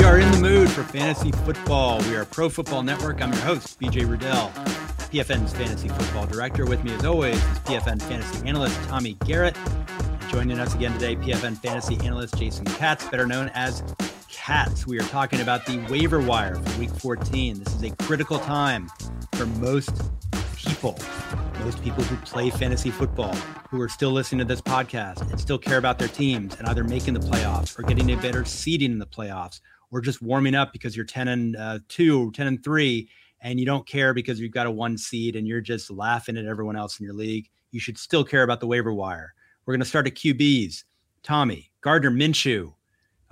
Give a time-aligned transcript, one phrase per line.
[0.00, 2.00] We are in the mood for fantasy football.
[2.04, 3.20] We are Pro Football Network.
[3.20, 4.50] I'm your host, BJ Rudell,
[5.10, 6.64] PFN's fantasy football director.
[6.64, 9.54] With me, as always, is PFN fantasy analyst Tommy Garrett.
[10.30, 13.82] Joining us again today, PFN fantasy analyst Jason Katz, better known as
[14.30, 14.86] Katz.
[14.86, 17.62] We are talking about the waiver wire for week 14.
[17.62, 18.88] This is a critical time
[19.34, 20.10] for most
[20.56, 20.98] people,
[21.60, 23.34] most people who play fantasy football,
[23.68, 26.82] who are still listening to this podcast and still care about their teams and either
[26.82, 29.60] making the playoffs or getting a better seeding in the playoffs
[29.92, 33.08] or just warming up because you're 10 and uh, 2 10 and 3
[33.42, 36.46] and you don't care because you've got a one seed and you're just laughing at
[36.46, 39.34] everyone else in your league you should still care about the waiver wire.
[39.64, 40.84] We're going to start at qb's
[41.22, 42.72] tommy gardner minshew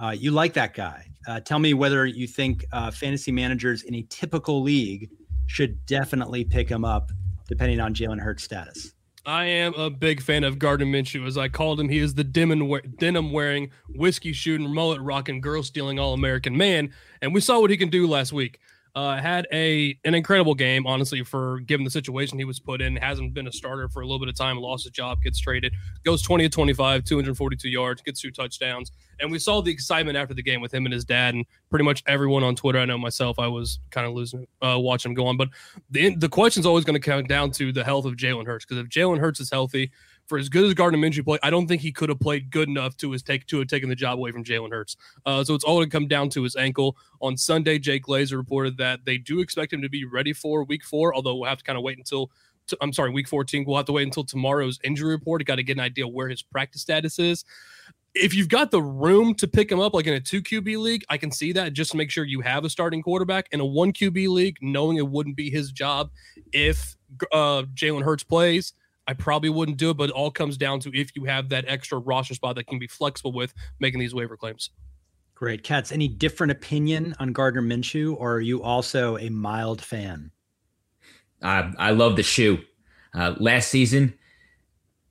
[0.02, 1.04] uh, you like that guy.
[1.28, 5.10] Uh, tell me whether you think uh, fantasy managers in a typical league
[5.46, 7.10] should definitely pick him up
[7.48, 8.94] depending on jalen hurts status
[9.26, 11.26] I am a big fan of Gardner Minshew.
[11.26, 15.98] As I called him, he is the denim wearing, whiskey shooting, mullet rocking, girl stealing
[15.98, 16.92] All American man.
[17.20, 18.60] And we saw what he can do last week.
[18.94, 22.96] Uh, had a an incredible game, honestly, for given the situation he was put in.
[22.96, 24.58] Hasn't been a starter for a little bit of time.
[24.58, 25.72] Lost his job, gets traded,
[26.04, 28.90] goes 20 to 25, 242 yards, gets two touchdowns.
[29.20, 31.84] And we saw the excitement after the game with him and his dad, and pretty
[31.84, 32.78] much everyone on Twitter.
[32.78, 35.36] I know myself, I was kind of losing, uh, watching him go on.
[35.36, 35.50] But
[35.90, 38.84] the the question's always going to come down to the health of Jalen Hurts because
[38.84, 39.92] if Jalen Hurts is healthy,
[40.30, 42.68] for as good as Gardner Minshew played, I don't think he could have played good
[42.68, 44.96] enough to his take to have taken the job away from Jalen Hurts.
[45.26, 46.96] Uh, so it's all going to come down to his ankle.
[47.20, 50.84] On Sunday, Jake Glazer reported that they do expect him to be ready for Week
[50.84, 52.30] Four, although we'll have to kind of wait until.
[52.70, 53.64] i I'm sorry, Week 14.
[53.66, 55.44] We'll have to wait until tomorrow's injury report.
[55.44, 57.44] Got to get an idea where his practice status is.
[58.14, 61.04] If you've got the room to pick him up, like in a two QB league,
[61.08, 61.72] I can see that.
[61.72, 64.98] Just to make sure you have a starting quarterback in a one QB league, knowing
[64.98, 66.10] it wouldn't be his job
[66.52, 66.96] if
[67.32, 68.74] uh, Jalen Hurts plays
[69.10, 71.64] I probably wouldn't do it, but it all comes down to if you have that
[71.66, 74.70] extra roster spot that can be flexible with making these waiver claims.
[75.34, 75.64] Great.
[75.64, 80.30] Katz, any different opinion on Gardner Minshew, or are you also a mild fan?
[81.42, 82.60] Uh, I love the shoe.
[83.12, 84.14] Uh, last season,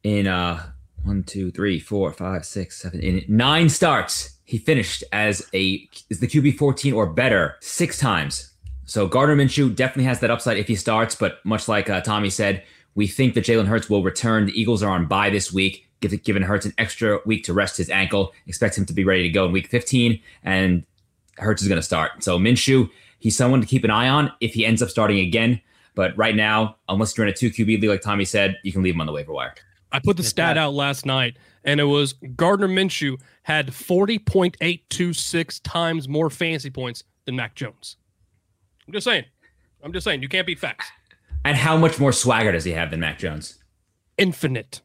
[0.03, 0.65] in uh,
[1.03, 6.21] one, two, three, four, five, six, seven, in nine starts, he finished as a is
[6.21, 8.53] the QB 14 or better six times.
[8.85, 12.29] So Gardner Minshew definitely has that upside if he starts, but much like uh, Tommy
[12.29, 12.63] said,
[12.95, 14.45] we think that Jalen Hurts will return.
[14.45, 17.89] The Eagles are on bye this week, giving Hurts an extra week to rest his
[17.89, 18.33] ankle.
[18.47, 20.85] Expect him to be ready to go in week 15, and
[21.37, 22.23] Hurts is going to start.
[22.23, 22.89] So Minshew,
[23.19, 25.61] he's someone to keep an eye on if he ends up starting again.
[25.95, 28.83] But right now, unless you're in a two QB league, like Tommy said, you can
[28.83, 29.53] leave him on the waiver wire.
[29.91, 36.07] I put the stat out last night, and it was Gardner Minshew had 40.826 times
[36.07, 37.97] more fantasy points than Mac Jones.
[38.87, 39.25] I'm just saying.
[39.83, 40.21] I'm just saying.
[40.21, 40.89] You can't beat facts.
[41.49, 43.57] And how much more swagger does he have than Mac Jones?
[44.19, 44.81] Infinite.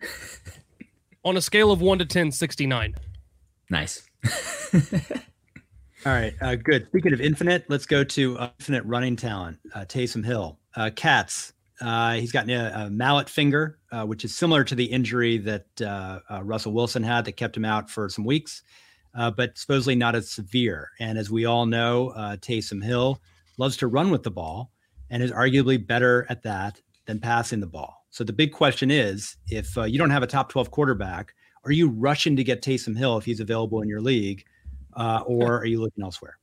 [1.24, 2.94] On a scale of 1 to 10, 69.
[3.68, 4.08] Nice.
[6.06, 6.86] All right, uh, good.
[6.86, 10.56] Speaking of infinite, let's go to uh, infinite running talent, uh, Taysom Hill.
[10.76, 14.84] Uh, Katz, uh, he's got a, a mallet finger, uh, which is similar to the
[14.84, 18.62] injury that uh, Russell Wilson had that kept him out for some weeks,
[19.36, 20.92] but supposedly not as severe.
[21.00, 23.20] And as we all know, Taysom Hill
[23.58, 24.70] loves to run with the ball
[25.10, 28.04] and is arguably better at that than passing the ball.
[28.10, 31.34] So the big question is if uh, you don't have a top 12 quarterback,
[31.64, 34.44] are you rushing to get Taysom Hill if he's available in your league,
[34.94, 36.38] uh, or are you looking elsewhere?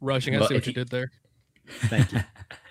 [0.00, 1.10] Rushing, I well, see what you, you did there.
[1.66, 2.20] Thank you.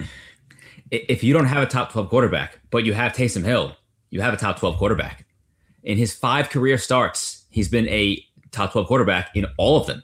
[0.92, 3.76] if you don't have a top 12 quarterback, but you have Taysom Hill,
[4.10, 5.26] you have a top 12 quarterback.
[5.84, 10.04] In his five career starts, he's been a top 12 quarterback in all of them.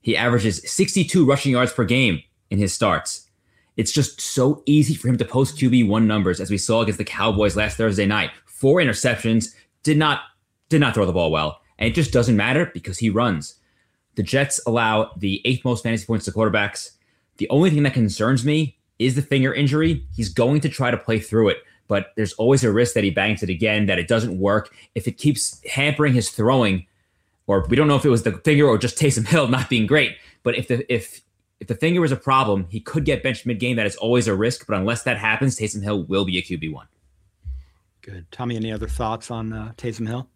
[0.00, 3.28] He averages 62 rushing yards per game in his starts.
[3.76, 7.04] It's just so easy for him to post QB1 numbers as we saw against the
[7.04, 8.30] Cowboys last Thursday night.
[8.46, 10.20] Four interceptions, did not
[10.68, 13.56] did not throw the ball well, and it just doesn't matter because he runs.
[14.14, 16.90] The Jets allow the eighth most fantasy points to quarterbacks.
[17.38, 20.06] The only thing that concerns me is the finger injury.
[20.14, 21.58] He's going to try to play through it,
[21.88, 24.74] but there's always a risk that he bangs it again, that it doesn't work.
[24.94, 26.86] If it keeps hampering his throwing,
[27.46, 29.86] or we don't know if it was the finger or just Taysom Hill not being
[29.86, 31.22] great, but if the if
[31.60, 33.76] if the finger was a problem, he could get benched mid game.
[33.76, 36.72] That is always a risk, but unless that happens, Taysom Hill will be a QB
[36.72, 36.86] one.
[38.00, 38.56] Good, Tommy.
[38.56, 40.28] Any other thoughts on uh, Taysom Hill?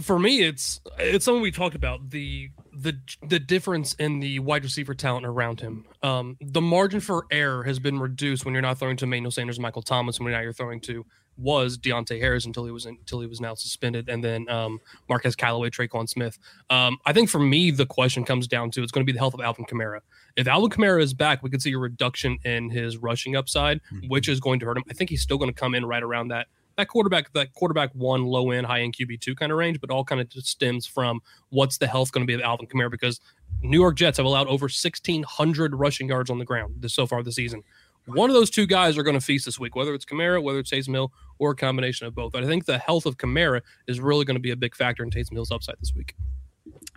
[0.00, 4.64] For me, it's it's something we talked about the the the difference in the wide
[4.64, 5.86] receiver talent around him.
[6.02, 9.58] Um, the margin for error has been reduced when you're not throwing to Emmanuel Sanders,
[9.58, 11.06] Michael Thomas, when you're now you're throwing to
[11.36, 14.78] was Deonte Harris until he was in, until he was now suspended, and then um,
[15.08, 16.38] Marquez Callaway, Tre'Quan Smith.
[16.68, 19.18] Um, I think for me, the question comes down to it's going to be the
[19.18, 20.00] health of Alvin Kamara.
[20.36, 24.08] If Alvin Kamara is back, we could see a reduction in his rushing upside, mm-hmm.
[24.08, 24.84] which is going to hurt him.
[24.90, 26.46] I think he's still going to come in right around that
[26.80, 29.90] that quarterback, that quarterback one, low end, high end QB two kind of range, but
[29.90, 32.90] all kind of just stems from what's the health going to be of Alvin Kamara
[32.90, 33.20] because
[33.62, 37.22] New York Jets have allowed over 1,600 rushing yards on the ground this, so far
[37.22, 37.62] this season.
[38.06, 40.58] One of those two guys are going to feast this week, whether it's Kamara, whether
[40.58, 42.32] it's Taysom Hill, or a combination of both.
[42.32, 45.02] But I think the health of Kamara is really going to be a big factor
[45.02, 46.14] in Taysom Hill's upside this week.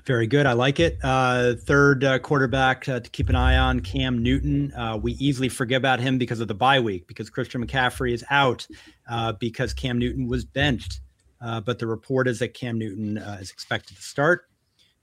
[0.05, 0.45] Very good.
[0.45, 0.97] I like it.
[1.01, 4.73] Uh, third uh, quarterback uh, to keep an eye on, Cam Newton.
[4.73, 8.23] Uh, we easily forget about him because of the bye week, because Christian McCaffrey is
[8.29, 8.67] out,
[9.09, 10.99] uh, because Cam Newton was benched.
[11.39, 14.49] Uh, but the report is that Cam Newton is expected to start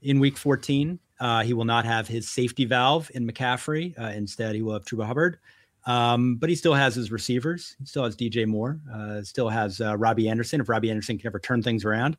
[0.03, 0.99] in week 14.
[1.45, 3.97] he will not have his safety valve in McCaffrey.
[4.15, 5.39] instead, he will have Chuba Hubbard.
[5.87, 7.77] Um, but he still has his receivers.
[7.79, 8.81] He still has DJ Moore.
[8.93, 10.61] Uh, still has uh, Robbie Anderson.
[10.61, 12.17] If Robbie Anderson can ever turn things around.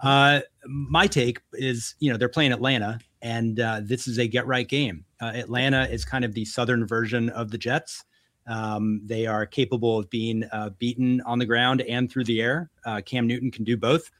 [0.00, 4.46] Uh, my take is, you know, they're playing Atlanta, and uh, this is a get
[4.46, 5.04] right game.
[5.20, 8.04] Uh, Atlanta is kind of the southern version of the Jets.
[8.46, 12.70] Um, they are capable of being uh, beaten on the ground and through the air.
[13.06, 14.10] Cam Newton can do both.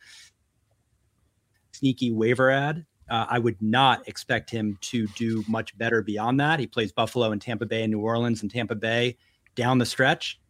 [1.72, 2.86] Sneaky waiver ad.
[3.10, 6.58] Uh, I would not expect him to do much better beyond that.
[6.58, 9.16] He plays Buffalo and Tampa Bay and New Orleans and Tampa Bay
[9.54, 10.40] down the stretch.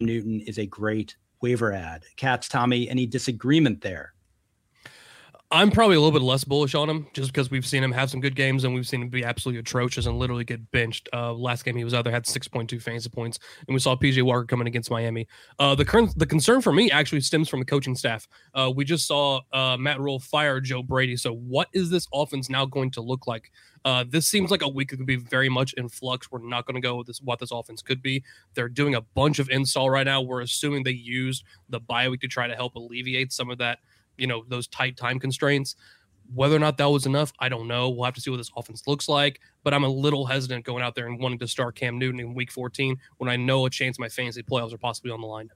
[0.00, 2.04] Newton is a great waiver ad.
[2.16, 4.12] Katz, Tommy, any disagreement there?
[5.52, 8.10] I'm probably a little bit less bullish on him just because we've seen him have
[8.10, 11.08] some good games and we've seen him be absolutely atrocious and literally get benched.
[11.12, 13.38] Uh, last game he was out there had 6.2 fantasy points,
[13.68, 15.28] and we saw PJ Walker coming against Miami.
[15.60, 18.26] Uh, the current the concern for me actually stems from the coaching staff.
[18.54, 21.16] Uh, we just saw uh, Matt Rhule fire Joe Brady.
[21.16, 23.52] So what is this offense now going to look like?
[23.84, 26.28] Uh, this seems like a week that could be very much in flux.
[26.28, 28.24] We're not going to go with this what this offense could be.
[28.54, 30.22] They're doing a bunch of install right now.
[30.22, 33.78] We're assuming they used the bye week to try to help alleviate some of that
[34.18, 35.76] you know those tight time constraints.
[36.34, 37.88] Whether or not that was enough, I don't know.
[37.88, 39.40] We'll have to see what this offense looks like.
[39.62, 42.34] But I'm a little hesitant going out there and wanting to start Cam Newton in
[42.34, 45.50] Week 14 when I know a chance my fantasy playoffs are possibly on the line.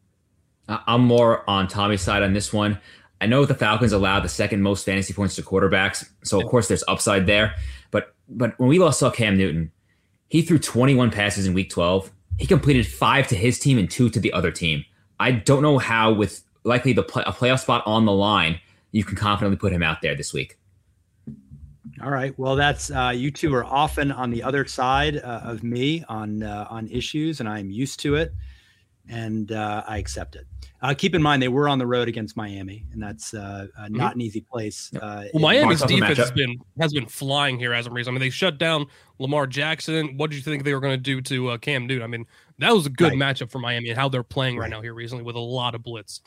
[0.69, 2.79] I'm more on Tommy's side on this one.
[3.21, 6.69] I know the Falcons allowed the second most fantasy points to quarterbacks, so of course
[6.69, 7.55] there's upside there.
[7.91, 9.73] But but when we last saw Cam Newton,
[10.29, 12.11] he threw 21 passes in Week 12.
[12.39, 14.85] He completed five to his team and two to the other team.
[15.19, 18.61] I don't know how with likely the play, a playoff spot on the line,
[18.93, 20.59] you can confidently put him out there this week.
[22.03, 22.37] All right.
[22.39, 26.43] Well, that's uh, you two are often on the other side uh, of me on
[26.43, 28.33] uh, on issues, and I'm used to it,
[29.09, 30.47] and uh, I accept it.
[30.83, 33.95] Uh, keep in mind they were on the road against Miami, and that's uh, mm-hmm.
[33.95, 34.91] not an easy place.
[34.95, 38.13] well, Miami's defense has been has been flying here as a reason.
[38.13, 38.87] I mean, they shut down
[39.19, 40.17] Lamar Jackson.
[40.17, 42.03] What did you think they were going to do to Cam Newton?
[42.03, 42.27] I mean,
[42.59, 43.37] that was a good right.
[43.37, 44.65] matchup for Miami and how they're playing right.
[44.65, 46.23] right now here recently with a lot of blitz.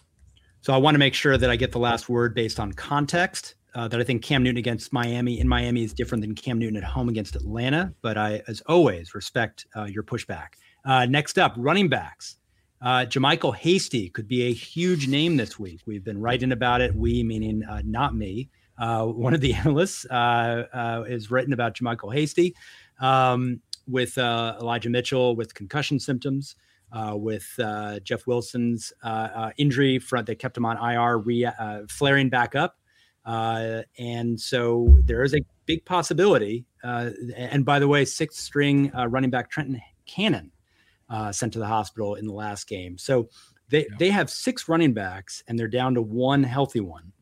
[0.63, 3.55] So I want to make sure that I get the last word based on context.
[3.75, 6.77] Uh, that I think Cam Newton against Miami in Miami is different than Cam Newton
[6.77, 7.93] at home against Atlanta.
[8.01, 10.53] But I, as always, respect uh, your pushback.
[10.85, 12.37] Uh, next up, running backs.
[12.81, 15.81] Uh, JaMycal Hasty could be a huge name this week.
[15.85, 16.95] We've been writing about it.
[16.95, 18.49] We, meaning uh, not me.
[18.77, 22.55] Uh, one of the analysts is written about JaMycal Hasty
[23.01, 26.55] um, with Elijah Mitchell with concussion symptoms
[26.93, 31.45] uh, with uh, Jeff Wilson's uh, uh injury front that kept him on IR, re,
[31.45, 32.77] uh, flaring back up.
[33.25, 36.65] Uh, and so there is a big possibility.
[36.83, 40.51] and by the way, sixth string running back Trenton Cannon
[41.31, 42.97] sent to the hospital in the last game.
[42.97, 43.29] So
[43.69, 43.95] they, yeah.
[43.97, 47.13] they have six running backs and they're down to one healthy one,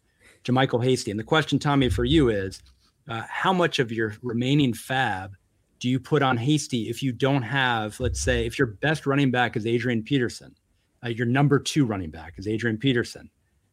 [0.43, 1.11] JaMycal Hasty.
[1.11, 2.61] And the question, Tommy, for you is
[3.07, 5.35] how much of your remaining fab
[5.81, 9.31] do you put on Hasty if you don't have, let's say, if your best running
[9.31, 10.55] back is Adrian Peterson,
[11.03, 13.29] uh, your number two running back is Adrian Peterson,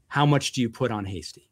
[0.09, 1.51] how much do you put on Hasty?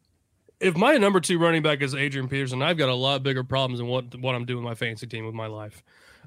[0.59, 3.79] If my number two running back is Adrian Peterson, I've got a lot bigger problems
[3.79, 5.83] than what what I'm doing with my fantasy team with my life.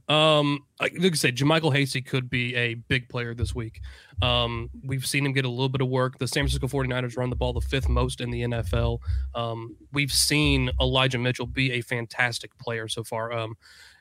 [0.07, 3.81] Um, like I said, JaMycal Hasty could be a big player this week.
[4.21, 6.19] Um, we've seen him get a little bit of work.
[6.19, 8.99] The San Francisco 49ers run the ball the fifth most in the NFL.
[9.35, 13.31] Um, we've seen Elijah Mitchell be a fantastic player so far.
[13.31, 13.55] Um,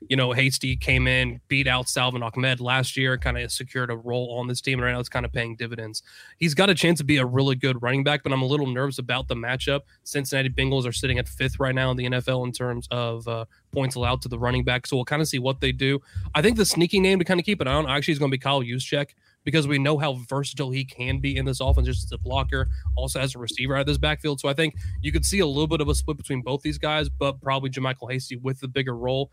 [0.09, 3.97] you know, Hasty came in, beat out Salvon Ahmed last year, kind of secured a
[3.97, 6.03] role on this team, and right now it's kind of paying dividends.
[6.39, 8.67] He's got a chance to be a really good running back, but I'm a little
[8.67, 9.81] nervous about the matchup.
[10.05, 13.45] Cincinnati Bengals are sitting at fifth right now in the NFL in terms of uh,
[13.73, 16.01] points allowed to the running back, so we'll kind of see what they do.
[16.35, 18.31] I think the sneaky name to kind of keep an eye on actually is going
[18.31, 19.11] to be Kyle Juszczyk
[19.49, 22.69] because we know how versatile he can be in this offense, just as a blocker,
[22.97, 24.39] also as a receiver out of this backfield.
[24.41, 26.77] So I think you could see a little bit of a split between both these
[26.77, 29.31] guys, but probably JaMycal Hasty with the bigger role.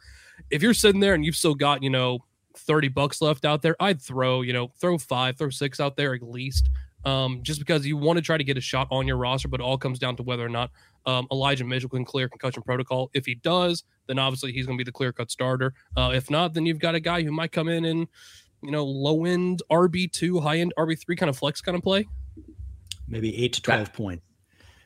[0.49, 2.19] If you're sitting there and you've still got, you know,
[2.55, 6.13] 30 bucks left out there, I'd throw, you know, throw five, throw six out there
[6.13, 6.69] at least.
[7.03, 9.59] Um, just because you want to try to get a shot on your roster, but
[9.59, 10.71] it all comes down to whether or not
[11.05, 13.11] um, Elijah Mitchell can clear concussion protocol.
[13.13, 15.73] If he does, then obviously he's going to be the clear cut starter.
[15.97, 18.07] Uh, if not, then you've got a guy who might come in and
[18.65, 22.07] you know, low end RB2, high end RB3 kind of flex kind of play?
[23.07, 24.23] Maybe eight to 12 back, points.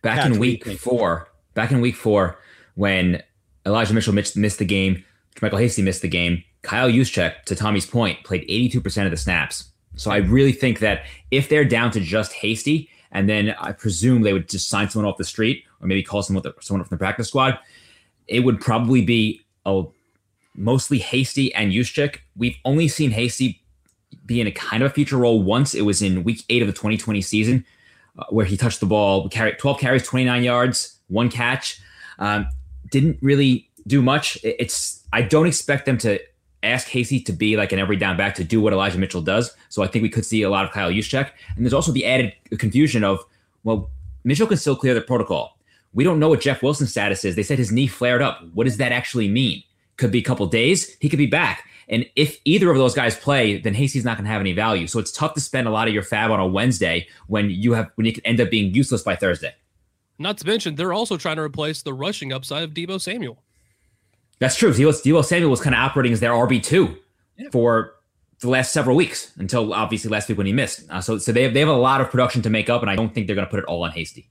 [0.02, 2.40] Back in week four, back in week four,
[2.76, 3.22] when
[3.66, 5.04] Elijah Mitchell missed the game,
[5.42, 9.72] Michael Hasty missed the game, Kyle Juszczyk, to Tommy's point, played 82% of the snaps.
[9.96, 14.22] So I really think that if they're down to just Hasty, and then I presume
[14.22, 17.00] they would just sign someone off the street or maybe call someone, someone from the
[17.00, 17.58] practice squad,
[18.28, 19.84] it would probably be a
[20.56, 22.18] mostly Hasty and Juszczyk.
[22.36, 23.59] We've only seen Hasty
[24.30, 25.76] be in a kind of a feature role once.
[25.76, 27.66] It was in week eight of the 2020 season
[28.18, 31.82] uh, where he touched the ball, carried 12 carries, 29 yards, one catch.
[32.20, 32.48] Um,
[32.92, 34.38] didn't really do much.
[34.44, 36.20] It's I don't expect them to
[36.62, 39.54] ask Hasty to be like an every down back to do what Elijah Mitchell does.
[39.70, 41.32] So I think we could see a lot of Kyle Juszczyk.
[41.56, 43.26] And there's also the added confusion of,
[43.64, 43.90] well,
[44.24, 45.58] Mitchell can still clear the protocol.
[45.94, 47.36] We don't know what Jeff Wilson's status is.
[47.36, 48.44] They said his knee flared up.
[48.54, 49.64] What does that actually mean?
[49.98, 50.96] Could be a couple days.
[51.00, 51.66] He could be back.
[51.90, 54.86] And if either of those guys play, then Hasty's not going to have any value.
[54.86, 57.74] So it's tough to spend a lot of your fab on a Wednesday when you
[57.74, 59.56] have when you can end up being useless by Thursday.
[60.20, 63.42] Not to mention, they're also trying to replace the rushing upside of Deebo Samuel.
[64.40, 64.72] That's true.
[64.72, 66.98] Debo, Deebo Samuel was kind of operating as their RB two
[67.38, 67.50] yeah.
[67.52, 67.96] for
[68.42, 70.90] the last several weeks until obviously last week when he missed.
[70.90, 72.92] Uh, so so they have, they have a lot of production to make up, and
[72.92, 74.30] I don't think they're going to put it all on Hasty.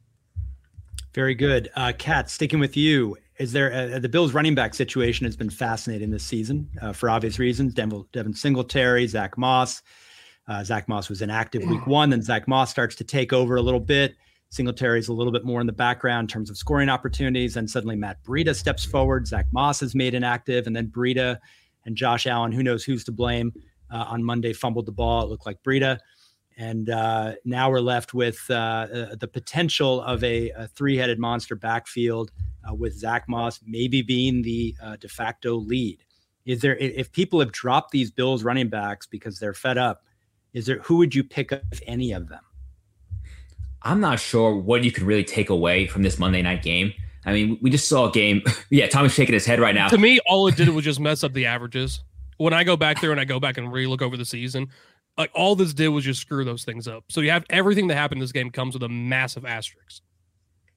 [1.14, 2.30] Very good, uh, Kat.
[2.30, 6.25] Sticking with you, is there uh, the Bills running back situation has been fascinating this
[6.25, 7.75] season uh, for obvious reasons.
[7.75, 9.83] Devin, Devin Singletary, Zach Moss.
[10.47, 13.62] Uh, Zach Moss was inactive week one, then Zach Moss starts to take over a
[13.62, 14.16] little bit.
[14.50, 17.57] Singletary's a little bit more in the background in terms of scoring opportunities.
[17.57, 19.26] And suddenly Matt Breida steps forward.
[19.26, 20.66] Zach Moss is made inactive.
[20.66, 21.38] And then Breida
[21.85, 23.52] and Josh Allen, who knows who's to blame,
[23.90, 25.23] uh, on Monday fumbled the ball.
[25.23, 25.99] It looked like Breida.
[26.58, 31.18] And uh, now we're left with uh, uh the potential of a, a three headed
[31.18, 32.32] monster backfield
[32.68, 36.04] uh, with Zach Moss maybe being the uh, de facto lead.
[36.44, 40.02] Is there, if people have dropped these Bills running backs because they're fed up,
[40.54, 42.40] is there, who would you pick up, if any of them?
[43.82, 46.92] I'm not sure what you can really take away from this Monday night game.
[47.24, 48.42] I mean, we just saw a game.
[48.70, 49.88] yeah, Tommy's shaking his head right now.
[49.88, 52.00] To me, all it did was just mess up the averages.
[52.38, 54.68] When I go back there and I go back and re-look over the season,
[55.18, 57.04] like all this did was just screw those things up.
[57.08, 60.02] So you have everything that happened in this game comes with a massive asterisk.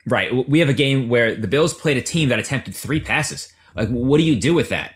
[0.08, 0.50] Right.
[0.50, 3.54] We have a game where the Bills played a team that attempted three passes.
[3.76, 4.96] Like, what do you do with that?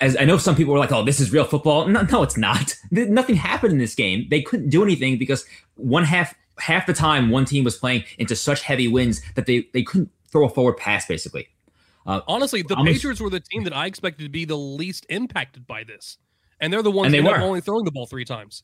[0.00, 2.36] As I know some people were like, "Oh, this is real football." No, no, it's
[2.36, 2.74] not.
[2.90, 4.26] Nothing happened in this game.
[4.30, 5.44] They couldn't do anything because
[5.76, 9.66] one half half the time one team was playing into such heavy winds that they
[9.72, 11.48] they couldn't throw a forward pass basically.
[12.06, 15.06] Uh, Honestly, the almost, Patriots were the team that I expected to be the least
[15.08, 16.18] impacted by this,
[16.60, 18.62] and they're the ones that were only throwing the ball three times.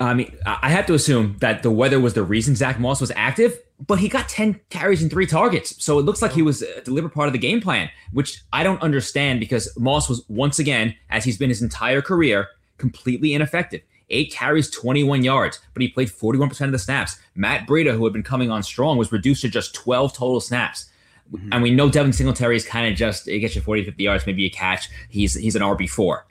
[0.00, 3.10] I mean, I have to assume that the weather was the reason Zach Moss was
[3.16, 5.84] active, but he got 10 carries and three targets.
[5.84, 8.62] So it looks like he was a deliberate part of the game plan, which I
[8.62, 13.82] don't understand because Moss was once again, as he's been his entire career, completely ineffective
[14.10, 17.18] eight carries, 21 yards, but he played 41% of the snaps.
[17.34, 20.90] Matt Breida, who had been coming on strong, was reduced to just 12 total snaps.
[21.32, 21.52] Mm-hmm.
[21.52, 24.26] And we know Devin Singletary is kind of just, he gets you 40, 50 yards,
[24.26, 24.88] maybe a catch.
[25.10, 26.22] He's he's an RB4.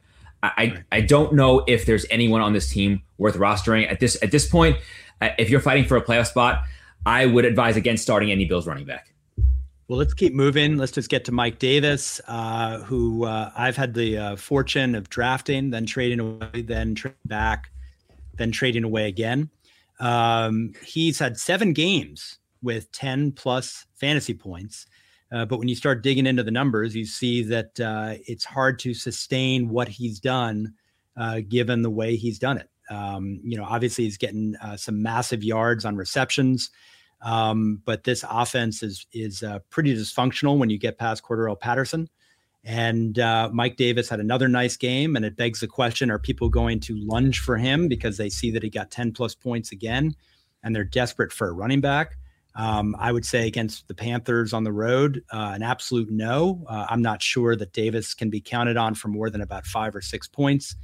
[0.43, 0.83] I, right.
[0.91, 4.47] I don't know if there's anyone on this team worth rostering at this at this
[4.47, 4.77] point.
[5.19, 6.63] Uh, if you're fighting for a playoff spot,
[7.05, 9.13] I would advise against starting any Bills running back.
[9.87, 10.77] Well, let's keep moving.
[10.77, 15.09] Let's just get to Mike Davis, uh, who uh, I've had the uh, fortune of
[15.09, 17.71] drafting, then trading away, then trading back,
[18.35, 19.49] then trading away again.
[19.99, 22.37] Um, he's had seven games
[22.67, 24.85] with 10 plus fantasy points.
[25.31, 28.77] Uh, but when you start digging into the numbers, you see that uh, it's hard
[28.79, 30.73] to sustain what he's done
[31.17, 32.69] uh, given the way he's done it.
[32.89, 36.69] Um, you know, obviously, he's getting some massive yards on receptions.
[37.21, 42.09] Um, but this offense is is uh, pretty dysfunctional when you get past Cordarrelle Patterson.
[42.63, 46.49] And uh, Mike Davis had another nice game, and it begs the question: Are people
[46.49, 50.13] going to lunge for him because they see that he got 10 plus points again,
[50.63, 52.17] and they're desperate for a running back?
[52.57, 56.65] Um, I would say against the Panthers on the road, uh, an absolute no.
[56.67, 59.95] Uh, I'm not sure that Davis can be counted on for more than about five
[59.95, 60.75] or six points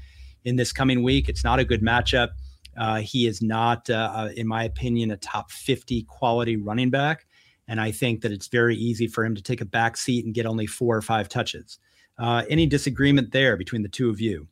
[0.45, 1.29] in this coming week.
[1.29, 2.29] It's not a good matchup.
[2.77, 7.25] Uh, he is not, uh, uh, in my opinion, a top 50 quality running back.
[7.67, 10.33] And I think that it's very easy for him to take a back seat and
[10.33, 11.79] get only four or five touches.
[12.19, 14.47] Uh, any disagreement there between the two of you?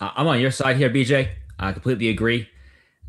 [0.00, 1.28] I'm on your side here, BJ.
[1.58, 2.48] I completely agree.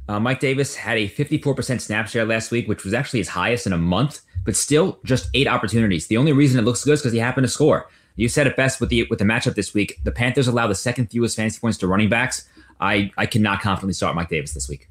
[0.08, 3.66] Uh, Mike Davis had a 54% snap share last week, which was actually his highest
[3.66, 6.08] in a month, but still just eight opportunities.
[6.08, 7.90] The only reason it looks good is because he happened to score.
[8.16, 10.00] You said it best with the with the matchup this week.
[10.04, 12.48] The Panthers allow the second fewest fantasy points to running backs.
[12.80, 14.88] I I cannot confidently start Mike Davis this week.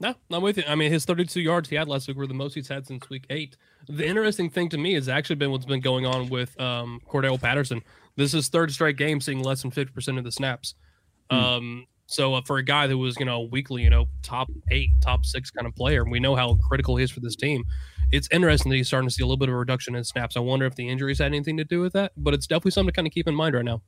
[0.00, 0.64] No, I'm with you.
[0.66, 3.08] I mean, his 32 yards he had last week were the most he's had since
[3.10, 3.56] week eight.
[3.88, 7.40] The interesting thing to me has actually been what's been going on with um, Cordarrelle
[7.40, 7.82] Patterson.
[8.16, 10.74] This is third straight game seeing less than 50% of the snaps.
[11.30, 11.36] Hmm.
[11.36, 14.90] Um, so uh, for a guy that was, you know, weekly, you know, top eight,
[15.00, 17.64] top six kind of player, and we know how critical he is for this team.
[18.12, 20.36] It's interesting that he's starting to see a little bit of a reduction in snaps.
[20.36, 22.92] I wonder if the injuries had anything to do with that, but it's definitely something
[22.92, 23.82] to kind of keep in mind right now.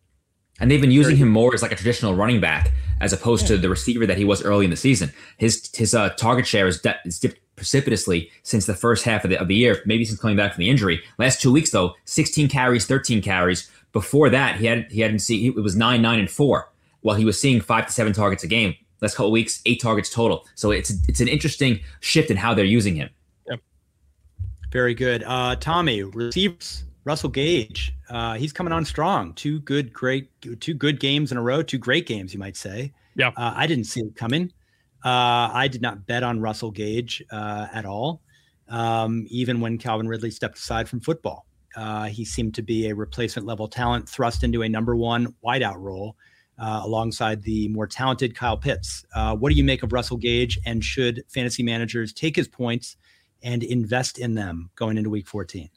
[0.58, 3.48] And they've been using him more as like a traditional running back as opposed yeah.
[3.48, 5.12] to the receiver that he was early in the season.
[5.36, 9.30] His his uh, target share is, de- is dipped precipitously since the first half of
[9.30, 11.02] the, of the year, maybe since coming back from the injury.
[11.18, 13.70] Last two weeks though, 16 carries, 13 carries.
[13.92, 16.70] Before that, he had he hadn't seen it was nine, nine, and four.
[17.06, 18.74] While he was seeing five to seven targets a game.
[19.00, 20.44] Last couple weeks, eight targets total.
[20.56, 23.10] So it's it's an interesting shift in how they're using him.
[23.48, 23.60] Yep.
[24.72, 26.02] Very good, uh, Tommy.
[26.02, 29.32] Receivers Russell Gage, uh, he's coming on strong.
[29.34, 31.62] Two good, great, two good games in a row.
[31.62, 32.92] Two great games, you might say.
[33.14, 33.28] Yeah.
[33.28, 34.52] Uh, I didn't see it coming.
[35.04, 38.22] Uh, I did not bet on Russell Gage uh, at all,
[38.68, 41.46] um, even when Calvin Ridley stepped aside from football.
[41.76, 45.76] Uh, he seemed to be a replacement level talent thrust into a number one wideout
[45.78, 46.16] role
[46.58, 49.04] uh, alongside the more talented Kyle Pitts.
[49.14, 52.96] what do you make of Russell Gage, and should fantasy managers take his points
[53.42, 55.68] and invest in them going into Week 14?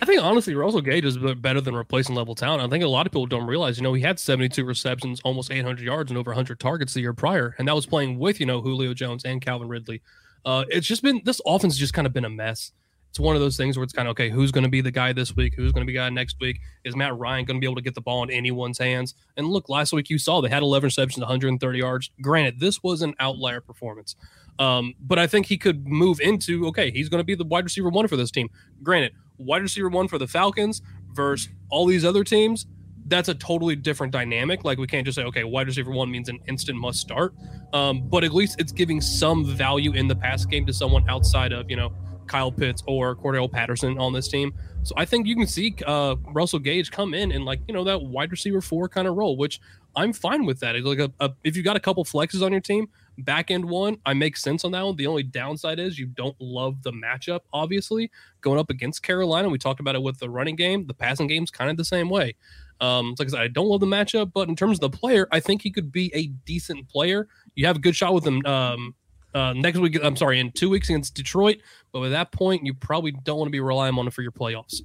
[0.00, 2.62] I think honestly, Russell Gage is better than replacing level talent.
[2.62, 5.50] I think a lot of people don't realize, you know, he had 72 receptions, almost
[5.50, 8.46] 800 yards, and over 100 targets the year prior, and that was playing with, you
[8.46, 10.02] know, Julio Jones and Calvin Ridley.
[10.44, 12.72] Uh, it's just been this offense has just kind of been a mess.
[13.12, 14.90] It's one of those things where it's kind of okay, who's going to be the
[14.90, 15.52] guy this week?
[15.54, 16.60] Who's going to be guy next week?
[16.82, 19.14] Is Matt Ryan going to be able to get the ball in anyone's hands?
[19.36, 22.10] And look, last week you saw they had 11 receptions, 130 yards.
[22.22, 24.16] Granted, this was an outlier performance.
[24.58, 27.64] Um, but I think he could move into okay, he's going to be the wide
[27.64, 28.48] receiver one for this team.
[28.82, 30.80] Granted, wide receiver one for the Falcons
[31.12, 32.66] versus all these other teams,
[33.08, 34.64] that's a totally different dynamic.
[34.64, 37.34] Like we can't just say, okay, wide receiver one means an instant must start.
[37.74, 41.52] Um, but at least it's giving some value in the pass game to someone outside
[41.52, 41.92] of, you know,
[42.26, 44.54] Kyle Pitts or Cordarrelle Patterson on this team.
[44.82, 47.84] So I think you can see uh, Russell Gage come in and like, you know,
[47.84, 49.60] that wide receiver four kind of role, which
[49.94, 50.74] I'm fine with that.
[50.74, 52.88] It's like a, a, if you got a couple flexes on your team,
[53.18, 54.96] back end one, I make sense on that one.
[54.96, 58.10] The only downside is you don't love the matchup, obviously,
[58.40, 59.48] going up against Carolina.
[59.48, 60.86] We talked about it with the running game.
[60.86, 62.34] The passing game's kind of the same way.
[62.80, 65.28] Um, like I said, I don't love the matchup, but in terms of the player,
[65.30, 67.28] I think he could be a decent player.
[67.54, 68.94] You have a good shot with him um,
[69.34, 69.98] uh, next week.
[70.02, 71.58] I'm sorry, in two weeks against Detroit.
[71.92, 74.32] But at that point, you probably don't want to be relying on it for your
[74.32, 74.80] playoffs.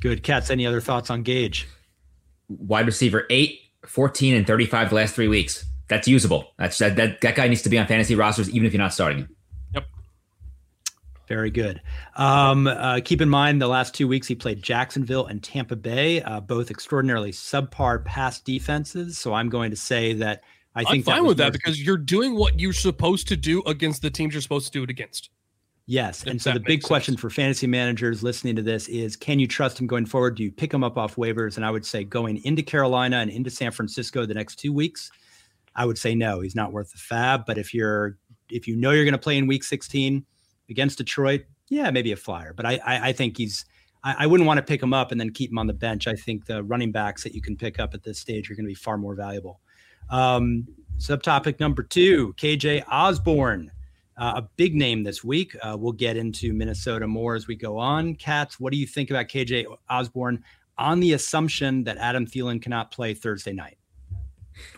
[0.00, 0.22] Good.
[0.22, 1.66] Katz, any other thoughts on Gage?
[2.48, 6.52] Wide receiver eight, 14, and 35 the last three weeks that's usable.
[6.58, 8.92] That's that, that that guy needs to be on fantasy rosters even if you're not
[8.92, 9.36] starting him.
[9.74, 9.84] Yep.
[11.28, 11.80] Very good.
[12.16, 16.22] Um, uh, keep in mind the last two weeks he played Jacksonville and Tampa Bay,
[16.22, 19.18] uh, both extraordinarily subpar pass defenses.
[19.18, 20.42] So I'm going to say that
[20.74, 23.62] I I'm think fine that with that because you're doing what you're supposed to do
[23.62, 25.30] against the teams you're supposed to do it against.
[25.86, 26.24] Yes.
[26.24, 26.88] And so the big sense.
[26.88, 30.36] question for fantasy managers listening to this is can you trust him going forward?
[30.36, 31.56] Do you pick him up off waivers?
[31.56, 35.10] And I would say going into Carolina and into San Francisco the next two weeks,
[35.76, 37.44] I would say no, he's not worth the fab.
[37.44, 38.16] But if you're
[38.50, 40.24] if you know you're going to play in Week 16
[40.70, 42.54] against Detroit, yeah, maybe a flyer.
[42.54, 43.66] But I I, I think he's
[44.02, 46.06] I, I, wouldn't want to pick him up and then keep him on the bench.
[46.06, 48.66] I think the running backs that you can pick up at this stage are going
[48.66, 49.60] to be far more valuable.
[50.10, 50.66] Um,
[50.98, 53.70] subtopic number two: KJ Osborn,
[54.16, 55.56] Uh, a big name this week.
[55.60, 58.14] Uh, we'll get into Minnesota more as we go on.
[58.14, 60.44] Katz, what do you think about KJ Osborn
[60.78, 63.76] on the assumption that Adam Thielen cannot play Thursday night?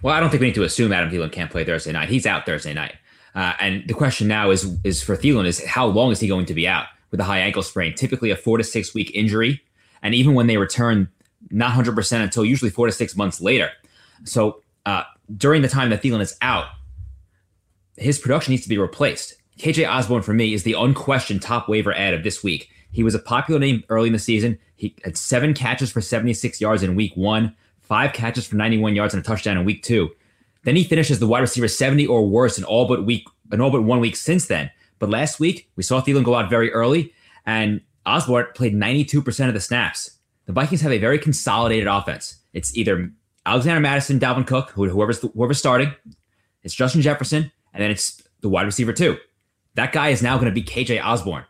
[0.01, 2.09] Well, I don't think we need to assume Adam Thielen can't play Thursday night.
[2.09, 2.95] He's out Thursday night.
[3.35, 6.47] Uh, and the question now is is for Thielen is how long is he going
[6.47, 7.95] to be out with a high ankle sprain?
[7.95, 9.61] Typically a four to six week injury,
[10.03, 11.09] and even when they return,
[11.51, 13.71] not hundred percent until usually four to six months later.
[14.25, 15.03] So uh,
[15.35, 16.67] during the time that Thielen is out,
[17.97, 19.35] his production needs to be replaced.
[19.59, 22.71] KJ Osborn for me is the unquestioned top waiver ad of this week.
[22.93, 24.59] He was a popular name early in the season.
[24.77, 27.55] He had seven catches for 76 yards in week one
[27.87, 30.11] five catches for 91 yards and a touchdown in week two.
[30.65, 33.71] Then he finishes the wide receiver 70 or worse in all but week in all
[33.71, 34.71] but one week since then.
[34.99, 37.13] But last week we saw Thielen go out very early,
[37.45, 40.19] and Osborne played 92% of the snaps.
[40.47, 42.37] The Vikings have a very consolidated offense.
[42.53, 43.11] It's either
[43.47, 45.95] Alexander Mattison, Dalvin Cook, whoever's whoever's starting.
[46.63, 49.17] It's Justin Jefferson, and then it's the wide receiver too.
[49.75, 51.45] That guy is now going to be KJ Osborn.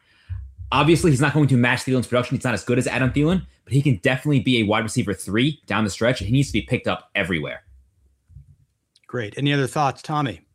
[0.70, 2.36] Obviously, he's not going to match Thielen's production.
[2.36, 5.14] He's not as good as Adam Thielen, but he can definitely be a wide receiver
[5.14, 6.18] three down the stretch.
[6.18, 7.62] He needs to be picked up everywhere.
[9.06, 9.38] Great.
[9.38, 10.45] Any other thoughts, Tommy?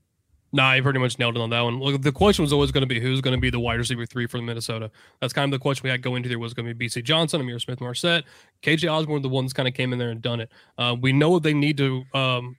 [0.54, 1.80] Nah, you pretty much nailed it on that one.
[1.80, 4.06] Look, the question was always going to be who's going to be the wide receiver
[4.06, 4.92] three for Minnesota.
[5.22, 7.04] That's kind of the question we had going into there was going to be Bisi
[7.04, 8.26] Johnson, Ihmir Smith Marsette,
[8.62, 10.52] KJ Osborn, the ones kind of came in there and done it.
[10.78, 12.58] Uh, we know they need to um,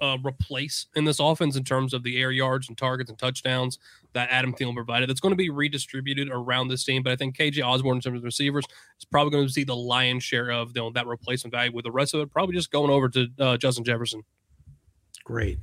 [0.00, 3.78] uh, replace in this offense in terms of the air yards and targets and touchdowns
[4.12, 5.08] that Adam Thielen provided.
[5.08, 8.18] That's going to be redistributed around this team, but I think KJ Osborn in terms
[8.18, 8.64] of receivers
[8.98, 11.72] is probably going to see the lion's share of you know, that replacement value.
[11.72, 14.22] With the rest of it, probably just going over to uh, Justin Jefferson.
[15.24, 15.58] Great.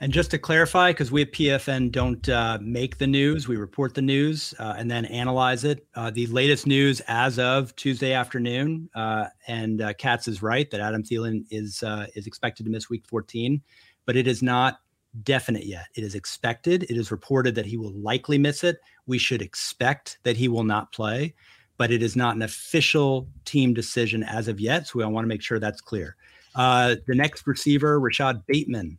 [0.00, 3.94] And just to clarify, because we at PFN don't uh, make the news, we report
[3.94, 5.86] the news uh, and then analyze it.
[5.96, 10.80] Uh, the latest news as of Tuesday afternoon, uh, and uh, Katz is right that
[10.80, 13.60] Adam Thielen is uh, is expected to miss Week 14,
[14.06, 14.78] but it is not
[15.24, 15.86] definite yet.
[15.96, 16.84] It is expected.
[16.84, 18.78] It is reported that he will likely miss it.
[19.06, 21.34] We should expect that he will not play,
[21.76, 24.86] but it is not an official team decision as of yet.
[24.86, 26.14] So I want to make sure that's clear.
[26.54, 28.96] the next receiver, Rashod Bateman.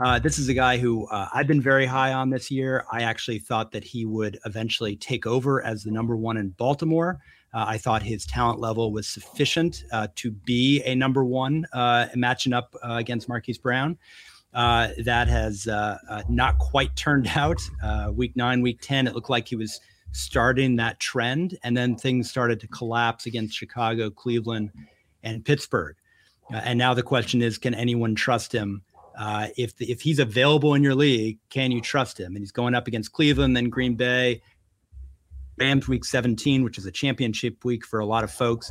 [0.00, 2.84] Uh, this is a guy who uh, I've been very high on this year.
[2.92, 7.18] I actually thought that he would eventually take over as the number one in Baltimore.
[7.52, 12.06] Uh, I thought his talent level was sufficient uh, to be a number one uh,
[12.14, 13.98] matching up uh, against Marquise Brown.
[14.52, 15.66] that has
[16.28, 17.60] not quite turned out.
[18.14, 19.80] week nine, week 10, it looked like he was
[20.12, 21.58] starting that trend.
[21.64, 24.70] And then things started to collapse against Chicago, Cleveland,
[25.24, 25.96] and Pittsburgh.
[26.50, 28.84] and now the question is can anyone trust him?
[29.18, 32.36] Uh, if the, if he's available in your league, can you trust him?
[32.36, 34.40] And he's going up against Cleveland, then Green Bay,
[35.58, 38.70] Rams week 17, which is a championship week for a lot of folks.